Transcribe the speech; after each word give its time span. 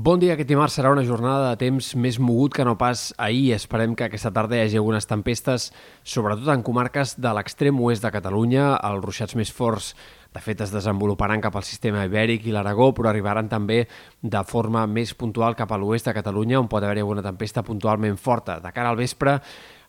Bon 0.00 0.16
dia, 0.16 0.32
aquest 0.32 0.48
dimarts 0.48 0.78
serà 0.78 0.88
una 0.94 1.02
jornada 1.04 1.50
de 1.50 1.58
temps 1.60 1.90
més 2.00 2.16
mogut 2.16 2.54
que 2.56 2.64
no 2.64 2.72
pas 2.80 3.10
ahir. 3.20 3.50
Esperem 3.52 3.92
que 3.92 4.06
aquesta 4.06 4.30
tarda 4.32 4.56
hi 4.56 4.62
hagi 4.62 4.78
algunes 4.80 5.04
tempestes, 5.04 5.66
sobretot 6.08 6.48
en 6.54 6.62
comarques 6.64 7.12
de 7.20 7.32
l'extrem 7.36 7.76
oest 7.84 8.06
de 8.06 8.12
Catalunya. 8.14 8.70
Els 8.88 9.04
ruixats 9.04 9.36
més 9.36 9.52
forts, 9.52 9.90
de 10.32 10.40
fet, 10.40 10.62
es 10.64 10.72
desenvoluparan 10.72 11.44
cap 11.44 11.58
al 11.58 11.66
sistema 11.68 12.06
ibèric 12.08 12.48
i 12.48 12.54
l'Aragó, 12.54 12.94
però 12.96 13.10
arribaran 13.10 13.50
també 13.52 13.82
de 14.22 14.42
forma 14.48 14.86
més 14.88 15.12
puntual 15.12 15.58
cap 15.58 15.76
a 15.76 15.80
l'oest 15.82 16.08
de 16.08 16.16
Catalunya, 16.16 16.62
on 16.62 16.70
pot 16.72 16.80
haver-hi 16.80 17.04
alguna 17.04 17.26
tempesta 17.26 17.66
puntualment 17.66 18.16
forta. 18.16 18.56
De 18.64 18.72
cara 18.72 18.94
al 18.94 19.02
vespre, 19.02 19.36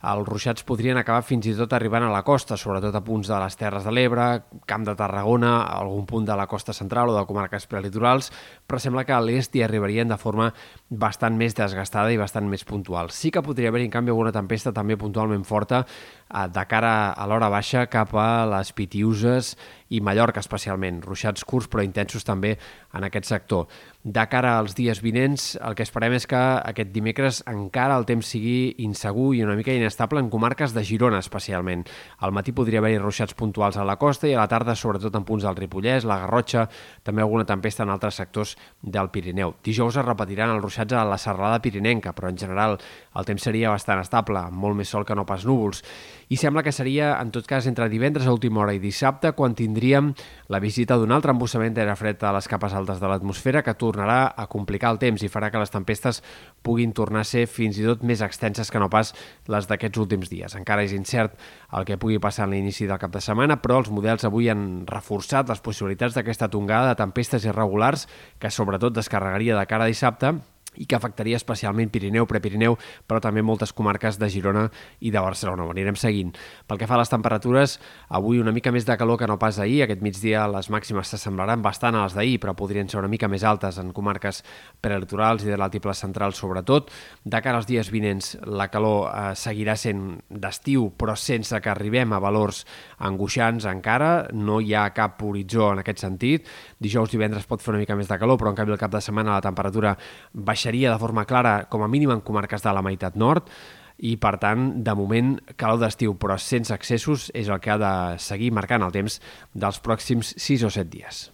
els 0.00 0.28
ruixats 0.28 0.64
podrien 0.64 0.96
acabar 0.96 1.20
fins 1.26 1.44
i 1.50 1.52
tot 1.56 1.74
arribant 1.76 2.06
a 2.06 2.12
la 2.12 2.22
costa, 2.24 2.56
sobretot 2.56 2.94
a 2.96 3.02
punts 3.04 3.28
de 3.28 3.36
les 3.42 3.56
Terres 3.60 3.84
de 3.84 3.92
l'Ebre, 3.92 4.28
Camp 4.66 4.86
de 4.88 4.94
Tarragona, 4.96 5.58
algun 5.76 6.06
punt 6.08 6.24
de 6.24 6.36
la 6.36 6.46
costa 6.48 6.72
central 6.72 7.12
o 7.12 7.16
de 7.18 7.26
comarques 7.28 7.68
prelitorals, 7.68 8.30
però 8.66 8.80
sembla 8.80 9.04
que 9.04 9.12
a 9.12 9.20
l'est 9.20 9.54
hi 9.54 9.64
arribarien 9.66 10.08
de 10.08 10.16
forma 10.16 10.48
bastant 10.90 11.36
més 11.38 11.54
desgastada 11.54 12.10
i 12.10 12.18
bastant 12.18 12.48
més 12.50 12.64
puntual. 12.66 13.12
Sí 13.14 13.30
que 13.30 13.42
podria 13.46 13.70
haver, 13.70 13.84
en 13.86 13.92
canvi, 13.94 14.10
alguna 14.10 14.34
tempesta 14.34 14.72
també 14.74 14.98
puntualment 14.98 15.44
forta 15.46 15.84
eh, 15.86 16.48
de 16.50 16.64
cara 16.66 17.12
a 17.14 17.26
l'hora 17.30 17.48
baixa 17.48 17.86
cap 17.86 18.14
a 18.18 18.44
les 18.50 18.72
Pitiuses 18.74 19.54
i 19.90 20.00
Mallorca 20.02 20.42
especialment. 20.42 21.00
Ruixats 21.06 21.46
curts 21.46 21.70
però 21.70 21.84
intensos 21.86 22.26
també 22.26 22.56
en 22.94 23.06
aquest 23.06 23.30
sector. 23.30 23.68
De 24.02 24.22
cara 24.32 24.56
als 24.58 24.74
dies 24.74 25.02
vinents, 25.04 25.58
el 25.60 25.76
que 25.78 25.84
esperem 25.86 26.14
és 26.16 26.26
que 26.26 26.38
aquest 26.38 26.90
dimecres 26.94 27.42
encara 27.50 27.98
el 28.00 28.06
temps 28.08 28.26
sigui 28.26 28.74
insegur 28.82 29.34
i 29.36 29.44
una 29.44 29.54
mica 29.58 29.74
inestable 29.76 30.22
en 30.22 30.30
comarques 30.32 30.74
de 30.74 30.84
Girona 30.86 31.20
especialment. 31.22 31.84
Al 32.18 32.32
matí 32.32 32.54
podria 32.56 32.80
haver-hi 32.80 32.98
ruixats 32.98 33.36
puntuals 33.38 33.76
a 33.76 33.84
la 33.86 33.98
costa 34.00 34.26
i 34.26 34.34
a 34.34 34.40
la 34.40 34.48
tarda 34.50 34.74
sobretot 34.74 35.14
en 35.14 35.26
punts 35.28 35.46
del 35.46 35.58
Ripollès, 35.58 36.06
la 36.08 36.18
Garrotxa, 36.24 36.66
també 37.06 37.22
alguna 37.22 37.46
tempesta 37.46 37.84
en 37.84 37.94
altres 37.94 38.18
sectors 38.18 38.56
del 38.82 39.10
Pirineu. 39.12 39.54
Dijous 39.62 40.00
es 40.00 40.06
repetiran 40.06 40.54
els 40.54 40.64
ruixats 40.64 40.79
a 40.80 41.04
la 41.04 41.18
serralada 41.18 41.60
pirinenca, 41.62 42.14
però 42.16 42.30
en 42.30 42.38
general 42.38 42.78
el 43.14 43.26
temps 43.26 43.42
seria 43.42 43.72
bastant 43.72 44.00
estable, 44.00 44.42
molt 44.50 44.78
més 44.78 44.88
sol 44.88 45.04
que 45.04 45.16
no 45.18 45.26
pas 45.26 45.44
núvols. 45.46 45.82
I 46.30 46.38
sembla 46.38 46.62
que 46.62 46.70
seria, 46.70 47.16
en 47.18 47.32
tot 47.34 47.46
cas, 47.50 47.66
entre 47.66 47.88
divendres 47.90 48.28
a 48.28 48.32
última 48.32 48.60
hora 48.62 48.74
i 48.76 48.78
dissabte, 48.78 49.32
quan 49.34 49.56
tindríem 49.58 50.12
la 50.46 50.60
visita 50.62 50.94
d'un 50.94 51.10
altre 51.10 51.34
embussament 51.34 51.74
d'aire 51.74 51.96
fred 51.98 52.22
a 52.22 52.30
les 52.36 52.46
capes 52.46 52.76
altes 52.76 53.00
de 53.02 53.10
l'atmosfera 53.10 53.64
que 53.66 53.74
tornarà 53.74 54.20
a 54.38 54.46
complicar 54.46 54.92
el 54.94 55.00
temps 55.02 55.24
i 55.26 55.30
farà 55.32 55.50
que 55.50 55.58
les 55.58 55.74
tempestes 55.74 56.22
puguin 56.62 56.94
tornar 56.94 57.24
a 57.24 57.28
ser 57.28 57.48
fins 57.50 57.80
i 57.80 57.86
tot 57.88 58.04
més 58.06 58.22
extenses 58.22 58.70
que 58.70 58.78
no 58.78 58.86
pas 58.92 59.10
les 59.50 59.66
d'aquests 59.66 59.98
últims 59.98 60.30
dies. 60.30 60.54
Encara 60.54 60.86
és 60.86 60.94
incert 60.94 61.34
el 61.74 61.88
que 61.88 61.98
pugui 61.98 62.20
passar 62.22 62.46
a 62.46 62.52
l'inici 62.52 62.86
del 62.86 63.02
cap 63.02 63.10
de 63.10 63.24
setmana, 63.24 63.58
però 63.58 63.80
els 63.82 63.90
models 63.90 64.28
avui 64.28 64.46
han 64.52 64.86
reforçat 64.86 65.50
les 65.50 65.64
possibilitats 65.64 66.14
d'aquesta 66.14 66.46
tongada 66.46 66.94
de 66.94 67.00
tempestes 67.02 67.44
irregulars 67.48 68.06
que 68.38 68.54
sobretot 68.54 68.94
descarregaria 68.94 69.58
de 69.58 69.66
cara 69.66 69.90
a 69.90 69.90
dissabte 69.90 70.36
i 70.80 70.86
que 70.88 70.96
afectaria 70.96 71.36
especialment 71.36 71.90
Pirineu, 71.92 72.26
Prepirineu, 72.26 72.76
però 73.06 73.20
també 73.20 73.42
moltes 73.44 73.74
comarques 73.76 74.16
de 74.18 74.30
Girona 74.32 74.64
i 75.04 75.12
de 75.12 75.20
Barcelona. 75.20 75.66
Ho 75.66 75.74
anirem 75.74 75.98
seguint. 76.00 76.32
Pel 76.66 76.80
que 76.80 76.88
fa 76.88 76.96
a 76.96 77.00
les 77.02 77.12
temperatures, 77.12 77.76
avui 78.08 78.40
una 78.40 78.54
mica 78.56 78.72
més 78.72 78.86
de 78.88 78.96
calor 78.96 79.20
que 79.20 79.28
no 79.28 79.38
pas 79.38 79.58
ahir. 79.60 79.82
Aquest 79.84 80.00
migdia 80.04 80.46
les 80.48 80.70
màximes 80.72 81.12
s'assemblaran 81.12 81.60
bastant 81.62 81.98
a 81.98 82.06
les 82.06 82.16
d'ahir, 82.16 82.38
però 82.40 82.56
podrien 82.56 82.88
ser 82.88 83.00
una 83.02 83.10
mica 83.12 83.28
més 83.28 83.44
altes 83.44 83.76
en 83.82 83.92
comarques 83.96 84.42
prelitorals 84.80 85.44
i 85.44 85.50
de 85.52 85.58
l'altiple 85.60 85.94
central 85.94 86.32
sobretot. 86.34 86.88
De 87.24 87.42
cara 87.44 87.60
als 87.60 87.68
dies 87.68 87.92
vinents, 87.92 88.32
la 88.48 88.70
calor 88.72 89.10
eh, 89.10 89.34
seguirà 89.36 89.76
sent 89.76 90.16
d'estiu, 90.30 90.90
però 90.96 91.16
sense 91.18 91.60
que 91.60 91.72
arribem 91.72 92.14
a 92.16 92.22
valors 92.22 92.64
angoixants 93.04 93.68
encara. 93.68 94.30
No 94.32 94.60
hi 94.64 94.72
ha 94.74 94.88
cap 94.96 95.20
horitzó 95.26 95.74
en 95.74 95.84
aquest 95.84 96.00
sentit. 96.00 96.48
Dijous, 96.80 97.12
divendres 97.12 97.44
pot 97.50 97.60
fer 97.60 97.74
una 97.74 97.82
mica 97.82 97.98
més 97.98 98.08
de 98.08 98.18
calor, 98.18 98.40
però 98.40 98.54
en 98.54 98.58
canvi 98.58 98.72
el 98.72 98.80
cap 98.80 98.94
de 98.94 99.04
setmana 99.04 99.36
la 99.36 99.44
temperatura 99.44 99.96
baixa 100.32 100.69
baixaria 100.70 100.92
de 100.92 100.98
forma 100.98 101.24
clara, 101.26 101.66
com 101.68 101.82
a 101.82 101.88
mínim 101.88 102.12
en 102.14 102.20
comarques 102.22 102.62
de 102.62 102.72
la 102.72 102.82
meitat 102.82 103.16
nord, 103.16 103.50
i 103.98 104.16
per 104.16 104.38
tant, 104.38 104.82
de 104.84 104.94
moment, 104.94 105.34
calor 105.56 105.80
d'estiu, 105.80 106.14
però 106.14 106.38
sense 106.38 106.72
excessos, 106.72 107.30
és 107.34 107.48
el 107.48 107.58
que 107.60 107.70
ha 107.74 107.78
de 107.78 108.18
seguir 108.18 108.52
marcant 108.52 108.82
el 108.82 108.92
temps 108.92 109.20
dels 109.52 109.80
pròxims 109.82 110.34
6 110.38 110.64
o 110.64 110.70
7 110.70 110.88
dies. 110.88 111.30